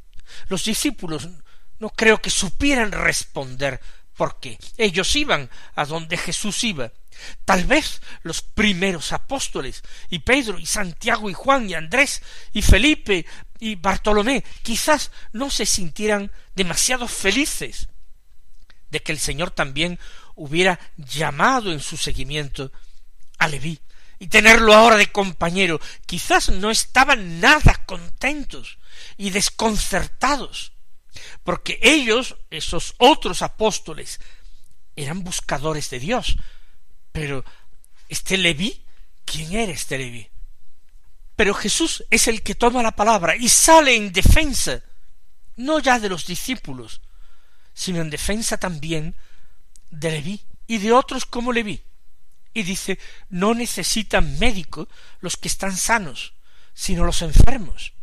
Los 0.48 0.66
discípulos 0.66 1.30
no 1.80 1.90
creo 1.90 2.22
que 2.22 2.30
supieran 2.30 2.92
responder 2.92 3.80
por 4.16 4.40
qué. 4.40 4.58
Ellos 4.78 5.16
iban 5.16 5.50
a 5.76 5.86
donde 5.86 6.18
Jesús 6.18 6.64
iba. 6.64 6.92
Tal 7.46 7.66
vez 7.66 8.02
los 8.24 8.42
primeros 8.42 9.12
apóstoles, 9.14 9.84
y 10.10 10.20
Pedro, 10.20 10.58
y 10.60 10.66
Santiago, 10.66 11.30
y 11.30 11.34
Juan, 11.34 11.70
y 11.70 11.74
Andrés, 11.74 12.22
y 12.54 12.62
Felipe, 12.62 13.26
y 13.60 13.76
Bartolomé, 13.76 14.44
quizás 14.62 15.12
no 15.32 15.50
se 15.50 15.66
sintieran 15.66 16.32
demasiado 16.56 17.08
felices 17.08 17.88
de 18.90 19.02
que 19.02 19.12
el 19.12 19.20
Señor 19.20 19.52
también 19.52 20.00
hubiera 20.36 20.80
llamado 20.98 21.72
en 21.72 21.80
su 21.80 21.98
seguimiento 21.98 22.72
a 23.44 23.50
y 24.20 24.28
tenerlo 24.28 24.74
ahora 24.74 24.96
de 24.96 25.12
compañero, 25.12 25.82
quizás 26.06 26.50
no 26.50 26.72
estaban 26.72 27.42
nada 27.42 27.84
contentos 27.86 28.78
y 29.18 29.32
desconcertados, 29.32 30.72
porque 31.44 31.80
ellos, 31.82 32.38
esos 32.50 32.96
otros 33.00 33.42
apóstoles, 33.42 34.20
eran 34.96 35.24
buscadores 35.24 35.90
de 35.90 36.00
Dios. 36.00 36.38
Pero 37.12 37.44
este 38.10 38.38
Leví, 38.38 38.84
¿quién 39.26 39.54
era 39.54 39.74
este 39.74 39.98
Leví? 39.98 40.30
Pero 41.36 41.54
Jesús 41.54 42.06
es 42.10 42.28
el 42.28 42.44
que 42.44 42.56
toma 42.56 42.84
la 42.84 42.96
palabra 42.96 43.36
y 43.36 43.50
sale 43.50 43.96
en 43.96 44.14
defensa, 44.14 44.82
no 45.58 45.80
ya 45.80 46.00
de 46.00 46.10
los 46.10 46.26
discípulos, 46.26 47.02
sino 47.74 48.02
en 48.02 48.10
defensa 48.10 48.58
también 48.58 49.16
de 49.90 50.12
Leví 50.12 50.42
y 50.68 50.78
de 50.78 50.94
otros 50.94 51.26
como 51.26 51.52
Leví. 51.52 51.84
Y 52.54 52.64
dice, 52.64 53.00
no 53.30 53.54
necesitan 53.54 54.38
médico 54.40 54.88
los 55.20 55.38
que 55.38 55.48
están 55.48 55.76
sanos, 55.76 56.34
sino 56.74 57.04
los 57.04 57.22
enfermos. 57.22 57.94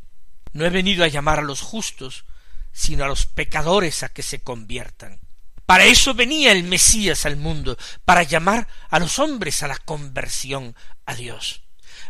No 0.53 0.65
he 0.65 0.71
venido 0.71 1.05
a 1.05 1.09
llamar 1.09 1.39
a 1.39 1.43
los 1.43 1.61
justos, 1.61 2.25
sino 2.73 3.05
a 3.05 3.09
los 3.09 3.27
pecadores 3.27 4.03
a 4.03 4.09
que 4.09 4.23
se 4.23 4.43
conviertan. 4.43 5.21
Para 5.67 5.85
eso 5.85 6.15
venía 6.15 6.51
el 6.51 6.65
Mesías 6.65 7.27
al 7.27 7.37
mundo, 7.37 7.79
para 8.05 8.25
llamar 8.25 8.67
a 8.89 8.99
los 8.99 9.21
hombres 9.21 9.63
a 9.63 9.69
la 9.69 9.77
conversión 9.77 10.75
a 11.07 11.15
Dios. 11.15 11.63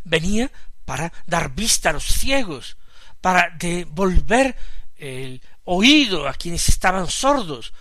Venía 0.02 0.50
para 0.86 1.12
dar 1.26 1.54
vista 1.54 1.90
a 1.90 1.92
los 1.92 2.04
ciegos, 2.04 2.78
para 3.20 3.50
devolver 3.58 4.56
el 4.96 5.42
oído 5.64 6.26
a 6.26 6.32
quienes 6.32 6.70
estaban 6.70 7.10
sordos, 7.10 7.74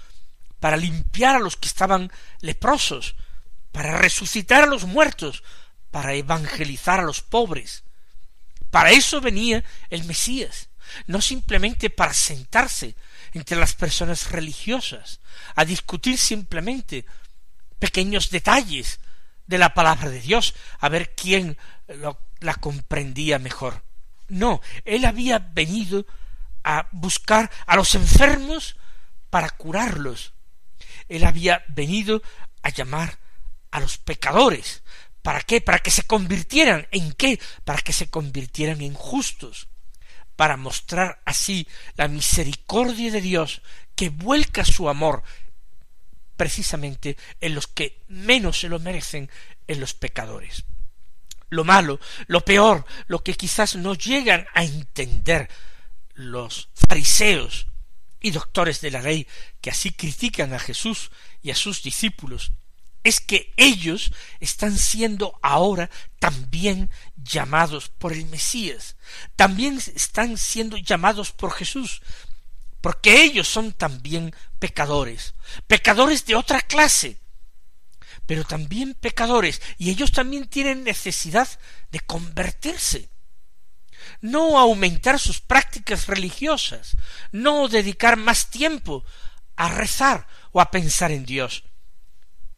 para 0.59 0.75
limpiar 0.75 1.37
a 1.37 1.39
los 1.39 1.55
que 1.55 1.67
estaban 1.67 2.11
leprosos, 2.41 3.15
para 3.71 3.97
resucitar 3.97 4.63
a 4.63 4.67
los 4.67 4.85
muertos, 4.85 5.43
para 5.91 6.13
evangelizar 6.13 6.99
a 6.99 7.03
los 7.03 7.21
pobres. 7.21 7.83
Para 8.69 8.91
eso 8.91 9.21
venía 9.21 9.63
el 9.89 10.03
Mesías, 10.03 10.69
no 11.07 11.21
simplemente 11.21 11.89
para 11.89 12.13
sentarse 12.13 12.95
entre 13.33 13.57
las 13.57 13.73
personas 13.73 14.31
religiosas, 14.31 15.19
a 15.55 15.65
discutir 15.65 16.17
simplemente 16.17 17.05
pequeños 17.79 18.29
detalles 18.29 18.99
de 19.47 19.57
la 19.57 19.73
palabra 19.73 20.09
de 20.09 20.21
Dios, 20.21 20.53
a 20.79 20.89
ver 20.89 21.15
quién 21.15 21.57
la 22.39 22.55
comprendía 22.55 23.39
mejor. 23.39 23.83
No, 24.27 24.61
él 24.85 25.05
había 25.05 25.39
venido 25.39 26.05
a 26.63 26.87
buscar 26.91 27.49
a 27.65 27.75
los 27.75 27.95
enfermos 27.95 28.75
para 29.29 29.49
curarlos. 29.49 30.33
Él 31.07 31.23
había 31.23 31.63
venido 31.67 32.21
a 32.61 32.69
llamar 32.69 33.17
a 33.71 33.79
los 33.79 33.97
pecadores. 33.97 34.83
¿Para 35.21 35.41
qué? 35.41 35.61
Para 35.61 35.79
que 35.79 35.91
se 35.91 36.03
convirtieran 36.03 36.87
en 36.91 37.11
qué? 37.13 37.39
Para 37.65 37.81
que 37.81 37.93
se 37.93 38.09
convirtieran 38.09 38.81
en 38.81 38.93
justos, 38.93 39.67
para 40.35 40.57
mostrar 40.57 41.21
así 41.25 41.67
la 41.95 42.07
misericordia 42.07 43.11
de 43.11 43.21
Dios 43.21 43.61
que 43.95 44.09
vuelca 44.09 44.63
su 44.63 44.87
amor 44.87 45.23
precisamente 46.37 47.17
en 47.41 47.53
los 47.53 47.67
que 47.67 48.01
menos 48.07 48.61
se 48.61 48.69
lo 48.69 48.79
merecen, 48.79 49.29
en 49.67 49.81
los 49.81 49.93
pecadores. 49.93 50.63
Lo 51.49 51.65
malo, 51.65 51.99
lo 52.27 52.45
peor, 52.45 52.85
lo 53.07 53.23
que 53.23 53.33
quizás 53.33 53.75
no 53.75 53.93
llegan 53.93 54.47
a 54.53 54.63
entender 54.63 55.49
los 56.13 56.69
fariseos 56.73 57.67
y 58.21 58.31
doctores 58.31 58.79
de 58.79 58.91
la 58.91 59.01
ley 59.01 59.27
que 59.59 59.69
así 59.69 59.91
critican 59.91 60.53
a 60.53 60.59
Jesús 60.59 61.11
y 61.41 61.51
a 61.51 61.55
sus 61.55 61.83
discípulos, 61.83 62.53
es 63.03 63.19
que 63.19 63.53
ellos 63.57 64.11
están 64.39 64.77
siendo 64.77 65.39
ahora 65.41 65.89
también 66.19 66.89
llamados 67.15 67.89
por 67.89 68.13
el 68.13 68.25
Mesías, 68.25 68.97
también 69.35 69.81
están 69.95 70.37
siendo 70.37 70.77
llamados 70.77 71.31
por 71.31 71.51
Jesús, 71.53 72.01
porque 72.81 73.23
ellos 73.23 73.47
son 73.47 73.73
también 73.73 74.33
pecadores, 74.59 75.33
pecadores 75.67 76.25
de 76.25 76.35
otra 76.35 76.61
clase, 76.61 77.19
pero 78.25 78.43
también 78.43 78.93
pecadores, 78.93 79.61
y 79.77 79.89
ellos 79.89 80.11
también 80.11 80.47
tienen 80.47 80.83
necesidad 80.83 81.47
de 81.91 81.99
convertirse. 81.99 83.09
No 84.21 84.59
aumentar 84.59 85.19
sus 85.19 85.39
prácticas 85.39 86.07
religiosas, 86.07 86.95
no 87.31 87.67
dedicar 87.67 88.17
más 88.17 88.49
tiempo 88.49 89.03
a 89.55 89.69
rezar 89.69 90.27
o 90.51 90.61
a 90.61 90.71
pensar 90.71 91.11
en 91.11 91.25
Dios, 91.25 91.63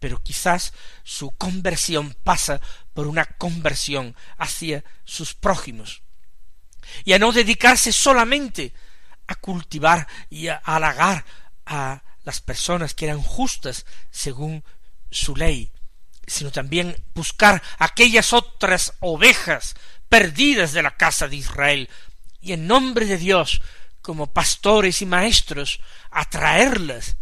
pero 0.02 0.22
quizás 0.22 0.74
su 1.04 1.30
conversión 1.38 2.18
pasa 2.24 2.60
por 2.96 3.06
una 3.06 3.24
conversión 3.24 4.16
hacia 4.40 4.84
sus 5.06 5.36
prójimos, 5.36 6.02
y 7.06 7.14
a 7.14 7.20
no 7.20 7.32
dedicarse 7.32 7.94
solamente 7.94 8.74
a 9.28 9.36
cultivar 9.36 10.08
y 10.28 10.48
a 10.48 10.56
halagar 10.56 11.24
a 11.68 12.02
las 12.24 12.42
personas 12.42 12.96
que 12.96 13.06
eran 13.06 13.22
justas 13.22 13.86
según 14.10 14.64
su 15.12 15.36
ley, 15.36 15.72
sino 16.26 16.52
también 16.52 17.06
buscar 17.14 17.62
aquellas 17.78 18.34
otras 18.34 18.96
ovejas 19.02 19.76
perdidas 20.10 20.74
de 20.74 20.82
la 20.82 20.98
casa 20.98 21.28
de 21.28 21.36
Israel, 21.36 21.90
y 22.42 22.54
en 22.54 22.66
nombre 22.66 23.06
de 23.06 23.18
Dios, 23.18 23.62
como 24.02 24.34
pastores 24.34 25.04
y 25.04 25.06
maestros, 25.06 25.80
atraerlas 26.10 27.18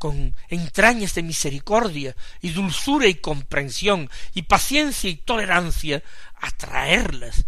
con 0.00 0.34
entrañas 0.48 1.14
de 1.14 1.22
misericordia 1.22 2.16
y 2.40 2.52
dulzura 2.52 3.06
y 3.06 3.16
comprensión 3.16 4.08
y 4.32 4.42
paciencia 4.42 5.10
y 5.10 5.16
tolerancia, 5.16 6.02
atraerlas 6.40 7.44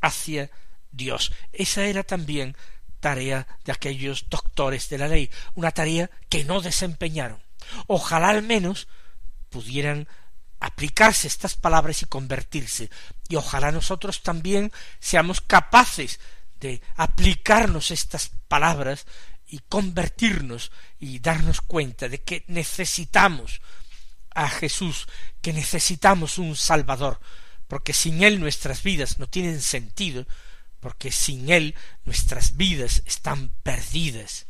hacia 0.00 0.50
Dios. 0.90 1.30
Esa 1.52 1.84
era 1.84 2.02
también 2.02 2.56
tarea 2.98 3.46
de 3.64 3.70
aquellos 3.70 4.28
doctores 4.28 4.88
de 4.88 4.98
la 4.98 5.06
ley, 5.06 5.30
una 5.54 5.70
tarea 5.70 6.10
que 6.28 6.42
no 6.42 6.60
desempeñaron. 6.60 7.40
Ojalá 7.86 8.30
al 8.30 8.42
menos 8.42 8.88
pudieran 9.48 10.08
aplicarse 10.58 11.28
estas 11.28 11.54
palabras 11.54 12.02
y 12.02 12.06
convertirse, 12.06 12.90
y 13.28 13.36
ojalá 13.36 13.70
nosotros 13.70 14.24
también 14.24 14.72
seamos 14.98 15.40
capaces 15.40 16.18
de 16.60 16.82
aplicarnos 16.96 17.90
estas 17.90 18.30
palabras 18.48 19.06
y 19.46 19.60
convertirnos 19.68 20.70
y 20.98 21.20
darnos 21.20 21.60
cuenta 21.60 22.08
de 22.08 22.22
que 22.22 22.44
necesitamos 22.48 23.60
a 24.34 24.48
Jesús, 24.48 25.08
que 25.40 25.52
necesitamos 25.52 26.38
un 26.38 26.54
Salvador, 26.56 27.20
porque 27.66 27.92
sin 27.92 28.22
Él 28.22 28.40
nuestras 28.40 28.82
vidas 28.82 29.18
no 29.18 29.28
tienen 29.28 29.60
sentido, 29.60 30.26
porque 30.80 31.10
sin 31.10 31.50
Él 31.50 31.74
nuestras 32.04 32.56
vidas 32.56 33.02
están 33.06 33.50
perdidas. 33.62 34.47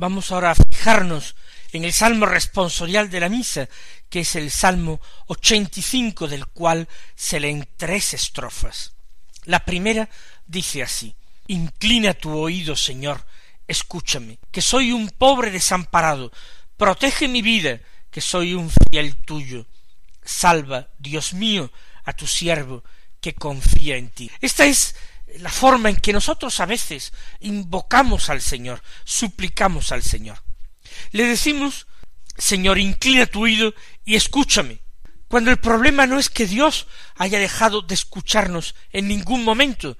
Vamos 0.00 0.32
ahora 0.32 0.52
a 0.52 0.54
fijarnos 0.54 1.36
en 1.72 1.84
el 1.84 1.92
salmo 1.92 2.24
responsorial 2.24 3.10
de 3.10 3.20
la 3.20 3.28
misa, 3.28 3.68
que 4.08 4.20
es 4.20 4.34
el 4.34 4.50
salmo 4.50 4.98
ochenta 5.26 5.78
y 5.78 5.82
cinco, 5.82 6.26
del 6.26 6.46
cual 6.46 6.88
se 7.14 7.38
leen 7.38 7.68
tres 7.76 8.14
estrofas. 8.14 8.94
La 9.44 9.62
primera 9.62 10.08
dice 10.46 10.82
así 10.82 11.14
Inclina 11.48 12.14
tu 12.14 12.32
oído, 12.32 12.76
Señor, 12.76 13.26
escúchame, 13.68 14.38
que 14.50 14.62
soy 14.62 14.92
un 14.92 15.10
pobre 15.10 15.50
desamparado, 15.50 16.32
protege 16.78 17.28
mi 17.28 17.42
vida, 17.42 17.80
que 18.10 18.22
soy 18.22 18.54
un 18.54 18.70
fiel 18.70 19.16
tuyo. 19.16 19.66
Salva, 20.24 20.88
Dios 20.98 21.34
mío, 21.34 21.70
a 22.04 22.14
tu 22.14 22.26
siervo, 22.26 22.84
que 23.20 23.34
confía 23.34 23.96
en 23.96 24.08
ti. 24.08 24.30
Esta 24.40 24.64
es 24.64 24.96
la 25.38 25.50
forma 25.50 25.90
en 25.90 25.96
que 25.96 26.12
nosotros 26.12 26.60
a 26.60 26.66
veces 26.66 27.12
invocamos 27.40 28.30
al 28.30 28.40
Señor, 28.40 28.82
suplicamos 29.04 29.92
al 29.92 30.02
Señor. 30.02 30.42
Le 31.12 31.24
decimos, 31.26 31.86
Señor, 32.36 32.78
inclina 32.78 33.26
tu 33.26 33.44
oído 33.44 33.74
y 34.04 34.16
escúchame. 34.16 34.80
Cuando 35.28 35.50
el 35.50 35.58
problema 35.58 36.06
no 36.06 36.18
es 36.18 36.28
que 36.28 36.46
Dios 36.46 36.88
haya 37.14 37.38
dejado 37.38 37.82
de 37.82 37.94
escucharnos 37.94 38.74
en 38.92 39.08
ningún 39.08 39.44
momento, 39.44 39.96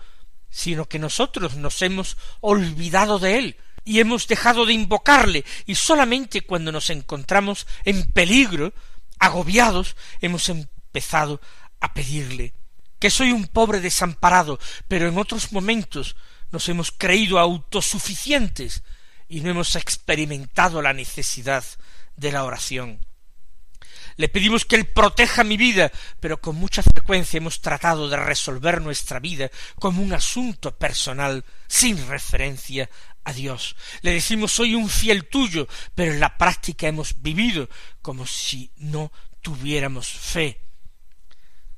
sino 0.50 0.86
que 0.86 0.98
nosotros 0.98 1.54
nos 1.56 1.80
hemos 1.82 2.16
olvidado 2.40 3.18
de 3.18 3.38
Él 3.38 3.56
y 3.84 4.00
hemos 4.00 4.26
dejado 4.26 4.66
de 4.66 4.72
invocarle, 4.72 5.44
y 5.66 5.76
solamente 5.76 6.42
cuando 6.42 6.72
nos 6.72 6.90
encontramos 6.90 7.66
en 7.84 8.10
peligro, 8.10 8.74
agobiados, 9.18 9.96
hemos 10.20 10.48
empezado 10.48 11.40
a 11.80 11.94
pedirle 11.94 12.52
que 13.00 13.10
soy 13.10 13.32
un 13.32 13.48
pobre 13.48 13.80
desamparado, 13.80 14.60
pero 14.86 15.08
en 15.08 15.18
otros 15.18 15.50
momentos 15.52 16.14
nos 16.52 16.68
hemos 16.68 16.92
creído 16.92 17.38
autosuficientes 17.38 18.82
y 19.28 19.40
no 19.40 19.50
hemos 19.50 19.74
experimentado 19.74 20.82
la 20.82 20.92
necesidad 20.92 21.64
de 22.16 22.32
la 22.32 22.44
oración. 22.44 23.00
Le 24.16 24.28
pedimos 24.28 24.66
que 24.66 24.76
Él 24.76 24.86
proteja 24.86 25.44
mi 25.44 25.56
vida, 25.56 25.90
pero 26.20 26.40
con 26.40 26.56
mucha 26.56 26.82
frecuencia 26.82 27.38
hemos 27.38 27.62
tratado 27.62 28.08
de 28.08 28.18
resolver 28.18 28.82
nuestra 28.82 29.18
vida 29.18 29.50
como 29.78 30.02
un 30.02 30.12
asunto 30.12 30.76
personal, 30.76 31.44
sin 31.68 32.06
referencia 32.06 32.90
a 33.24 33.32
Dios. 33.32 33.76
Le 34.02 34.12
decimos 34.12 34.52
soy 34.52 34.74
un 34.74 34.90
fiel 34.90 35.28
tuyo, 35.28 35.66
pero 35.94 36.12
en 36.12 36.20
la 36.20 36.36
práctica 36.36 36.86
hemos 36.86 37.22
vivido 37.22 37.70
como 38.02 38.26
si 38.26 38.70
no 38.76 39.10
tuviéramos 39.40 40.08
fe. 40.08 40.60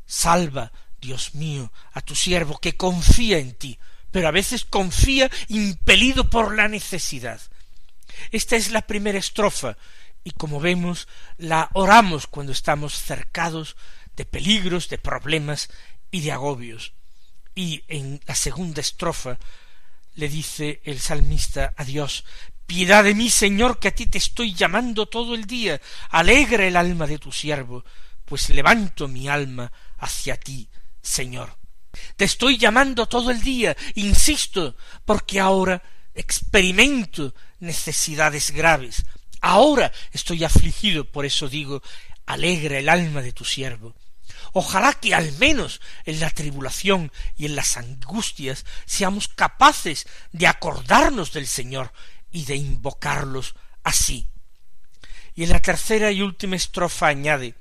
Salva, 0.04 0.72
Dios 1.02 1.34
mío, 1.34 1.70
a 1.92 2.00
tu 2.00 2.14
siervo 2.14 2.58
que 2.58 2.76
confía 2.76 3.38
en 3.38 3.52
ti, 3.52 3.78
pero 4.10 4.28
a 4.28 4.30
veces 4.30 4.64
confía 4.64 5.30
impelido 5.48 6.30
por 6.30 6.56
la 6.56 6.68
necesidad. 6.68 7.40
Esta 8.30 8.56
es 8.56 8.70
la 8.70 8.82
primera 8.82 9.18
estrofa, 9.18 9.76
y 10.24 10.30
como 10.30 10.60
vemos, 10.60 11.08
la 11.36 11.68
oramos 11.74 12.26
cuando 12.26 12.52
estamos 12.52 12.94
cercados 12.94 13.76
de 14.16 14.24
peligros, 14.24 14.88
de 14.88 14.96
problemas 14.96 15.68
y 16.10 16.20
de 16.20 16.32
agobios. 16.32 16.92
Y 17.54 17.82
en 17.88 18.20
la 18.26 18.34
segunda 18.34 18.80
estrofa 18.80 19.38
le 20.14 20.28
dice 20.28 20.80
el 20.84 21.00
salmista 21.00 21.74
a 21.76 21.84
Dios 21.84 22.24
Piedad 22.66 23.04
de 23.04 23.14
mí, 23.14 23.28
Señor, 23.28 23.78
que 23.78 23.88
a 23.88 23.94
ti 23.94 24.06
te 24.06 24.16
estoy 24.16 24.54
llamando 24.54 25.04
todo 25.06 25.34
el 25.34 25.44
día. 25.44 25.78
Alegra 26.08 26.64
el 26.64 26.76
alma 26.76 27.06
de 27.06 27.18
tu 27.18 27.30
siervo, 27.30 27.84
pues 28.24 28.48
levanto 28.48 29.08
mi 29.08 29.28
alma 29.28 29.70
hacia 29.98 30.38
ti, 30.38 30.70
Señor. 31.02 31.56
Te 32.16 32.24
estoy 32.24 32.56
llamando 32.56 33.06
todo 33.06 33.30
el 33.30 33.42
día, 33.42 33.76
insisto, 33.96 34.76
porque 35.04 35.40
ahora 35.40 35.82
experimento 36.14 37.34
necesidades 37.60 38.50
graves. 38.50 39.04
Ahora 39.40 39.92
estoy 40.12 40.44
afligido, 40.44 41.04
por 41.04 41.26
eso 41.26 41.48
digo, 41.48 41.82
alegra 42.26 42.78
el 42.78 42.88
alma 42.88 43.20
de 43.20 43.32
tu 43.32 43.44
siervo. 43.44 43.94
Ojalá 44.54 44.94
que 44.94 45.14
al 45.14 45.32
menos 45.38 45.80
en 46.04 46.20
la 46.20 46.30
tribulación 46.30 47.10
y 47.36 47.46
en 47.46 47.56
las 47.56 47.76
angustias 47.76 48.64
seamos 48.86 49.28
capaces 49.28 50.06
de 50.30 50.46
acordarnos 50.46 51.32
del 51.32 51.46
Señor 51.46 51.92
y 52.30 52.44
de 52.44 52.56
invocarlos 52.56 53.54
así. 53.82 54.28
Y 55.34 55.44
en 55.44 55.50
la 55.50 55.60
tercera 55.60 56.10
y 56.12 56.22
última 56.22 56.56
estrofa 56.56 57.08
añade 57.08 57.54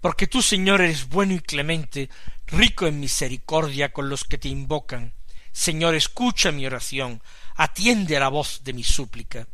porque 0.00 0.26
tú, 0.26 0.42
Señor, 0.42 0.82
eres 0.82 1.08
bueno 1.08 1.34
y 1.34 1.40
clemente, 1.40 2.08
rico 2.46 2.86
en 2.86 3.00
misericordia 3.00 3.92
con 3.92 4.08
los 4.08 4.24
que 4.24 4.38
te 4.38 4.48
invocan. 4.48 5.14
Señor, 5.52 5.94
escucha 5.94 6.52
mi 6.52 6.66
oración, 6.66 7.22
atiende 7.54 8.16
a 8.16 8.20
la 8.20 8.28
voz 8.28 8.62
de 8.62 8.72
mi 8.72 8.84
súplica. 8.84 9.46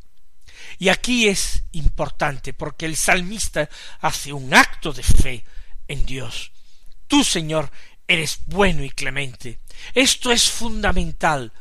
Y 0.79 0.89
aquí 0.89 1.29
es 1.29 1.65
importante 1.73 2.53
porque 2.53 2.87
el 2.87 2.97
salmista 2.97 3.69
hace 4.01 4.33
un 4.33 4.55
acto 4.55 4.93
de 4.93 5.03
fe 5.03 5.45
en 5.89 6.05
Dios. 6.05 6.53
Tú, 7.07 7.25
Señor, 7.25 7.71
eres 8.07 8.41
bueno 8.47 8.85
y 8.85 8.91
clemente. 8.91 9.61
Esto 9.95 10.31
es 10.33 10.51
fundamental, 10.51 11.53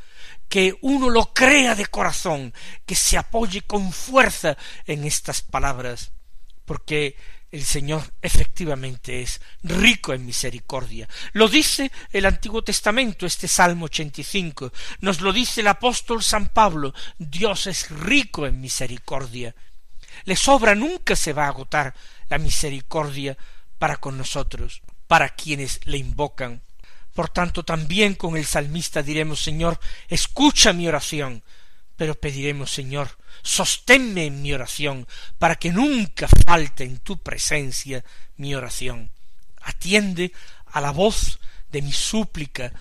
que 0.47 0.77
uno 0.81 1.09
lo 1.09 1.33
crea 1.33 1.75
de 1.75 1.85
corazón, 1.85 2.53
que 2.85 2.95
se 2.95 3.17
apoye 3.17 3.61
con 3.61 3.93
fuerza 3.93 4.57
en 4.85 5.05
estas 5.05 5.41
palabras, 5.41 6.11
porque 6.65 7.15
el 7.51 7.65
Señor 7.65 8.13
efectivamente 8.21 9.21
es 9.21 9.41
rico 9.63 10.13
en 10.13 10.25
misericordia. 10.25 11.07
Lo 11.33 11.47
dice 11.47 11.91
el 12.11 12.25
Antiguo 12.25 12.63
Testamento, 12.63 13.25
este 13.25 13.47
Salmo 13.47 13.85
ochenta 13.85 14.21
y 14.21 14.23
cinco. 14.23 14.71
Nos 15.01 15.21
lo 15.21 15.33
dice 15.33 15.61
el 15.61 15.67
apóstol 15.67 16.23
San 16.23 16.47
Pablo. 16.47 16.93
Dios 17.17 17.67
es 17.67 17.89
rico 17.89 18.47
en 18.47 18.61
misericordia. 18.61 19.53
Le 20.23 20.35
sobra, 20.35 20.75
nunca 20.75 21.15
se 21.15 21.33
va 21.33 21.45
a 21.45 21.49
agotar 21.49 21.93
la 22.29 22.37
misericordia 22.37 23.37
para 23.77 23.97
con 23.97 24.17
nosotros, 24.17 24.81
para 25.07 25.29
quienes 25.29 25.79
le 25.85 25.97
invocan. 25.97 26.61
Por 27.13 27.29
tanto, 27.29 27.63
también 27.63 28.15
con 28.15 28.37
el 28.37 28.45
salmista 28.45 29.03
diremos, 29.03 29.43
Señor, 29.43 29.79
escucha 30.07 30.71
mi 30.71 30.87
oración, 30.87 31.43
pero 31.97 32.15
pediremos, 32.15 32.71
Señor, 32.71 33.17
sosténme 33.43 34.25
en 34.25 34.41
mi 34.41 34.53
oración, 34.53 35.07
para 35.39 35.55
que 35.55 35.71
nunca 35.71 36.27
falte 36.45 36.83
en 36.83 36.99
tu 36.99 37.17
presencia 37.17 38.03
mi 38.37 38.55
oración. 38.55 39.11
Atiende 39.61 40.31
a 40.67 40.81
la 40.81 40.91
voz 40.91 41.39
de 41.71 41.81
mi 41.81 41.93
súplica, 41.93 42.73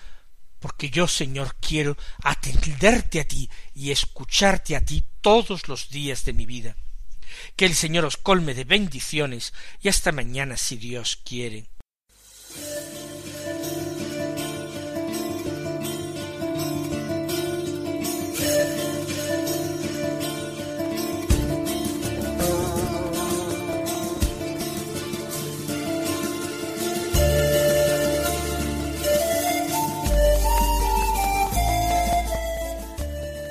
porque 0.59 0.89
yo, 0.89 1.07
Señor, 1.07 1.55
quiero 1.59 1.97
atenderte 2.23 3.19
a 3.19 3.23
ti 3.23 3.49
y 3.73 3.91
escucharte 3.91 4.75
a 4.75 4.85
ti 4.85 5.03
todos 5.21 5.67
los 5.67 5.89
días 5.89 6.25
de 6.25 6.33
mi 6.33 6.45
vida. 6.45 6.75
Que 7.55 7.65
el 7.65 7.75
Señor 7.75 8.05
os 8.05 8.17
colme 8.17 8.53
de 8.53 8.65
bendiciones 8.65 9.53
y 9.81 9.89
hasta 9.89 10.11
mañana 10.11 10.57
si 10.57 10.77
Dios 10.77 11.19
quiere. 11.23 11.67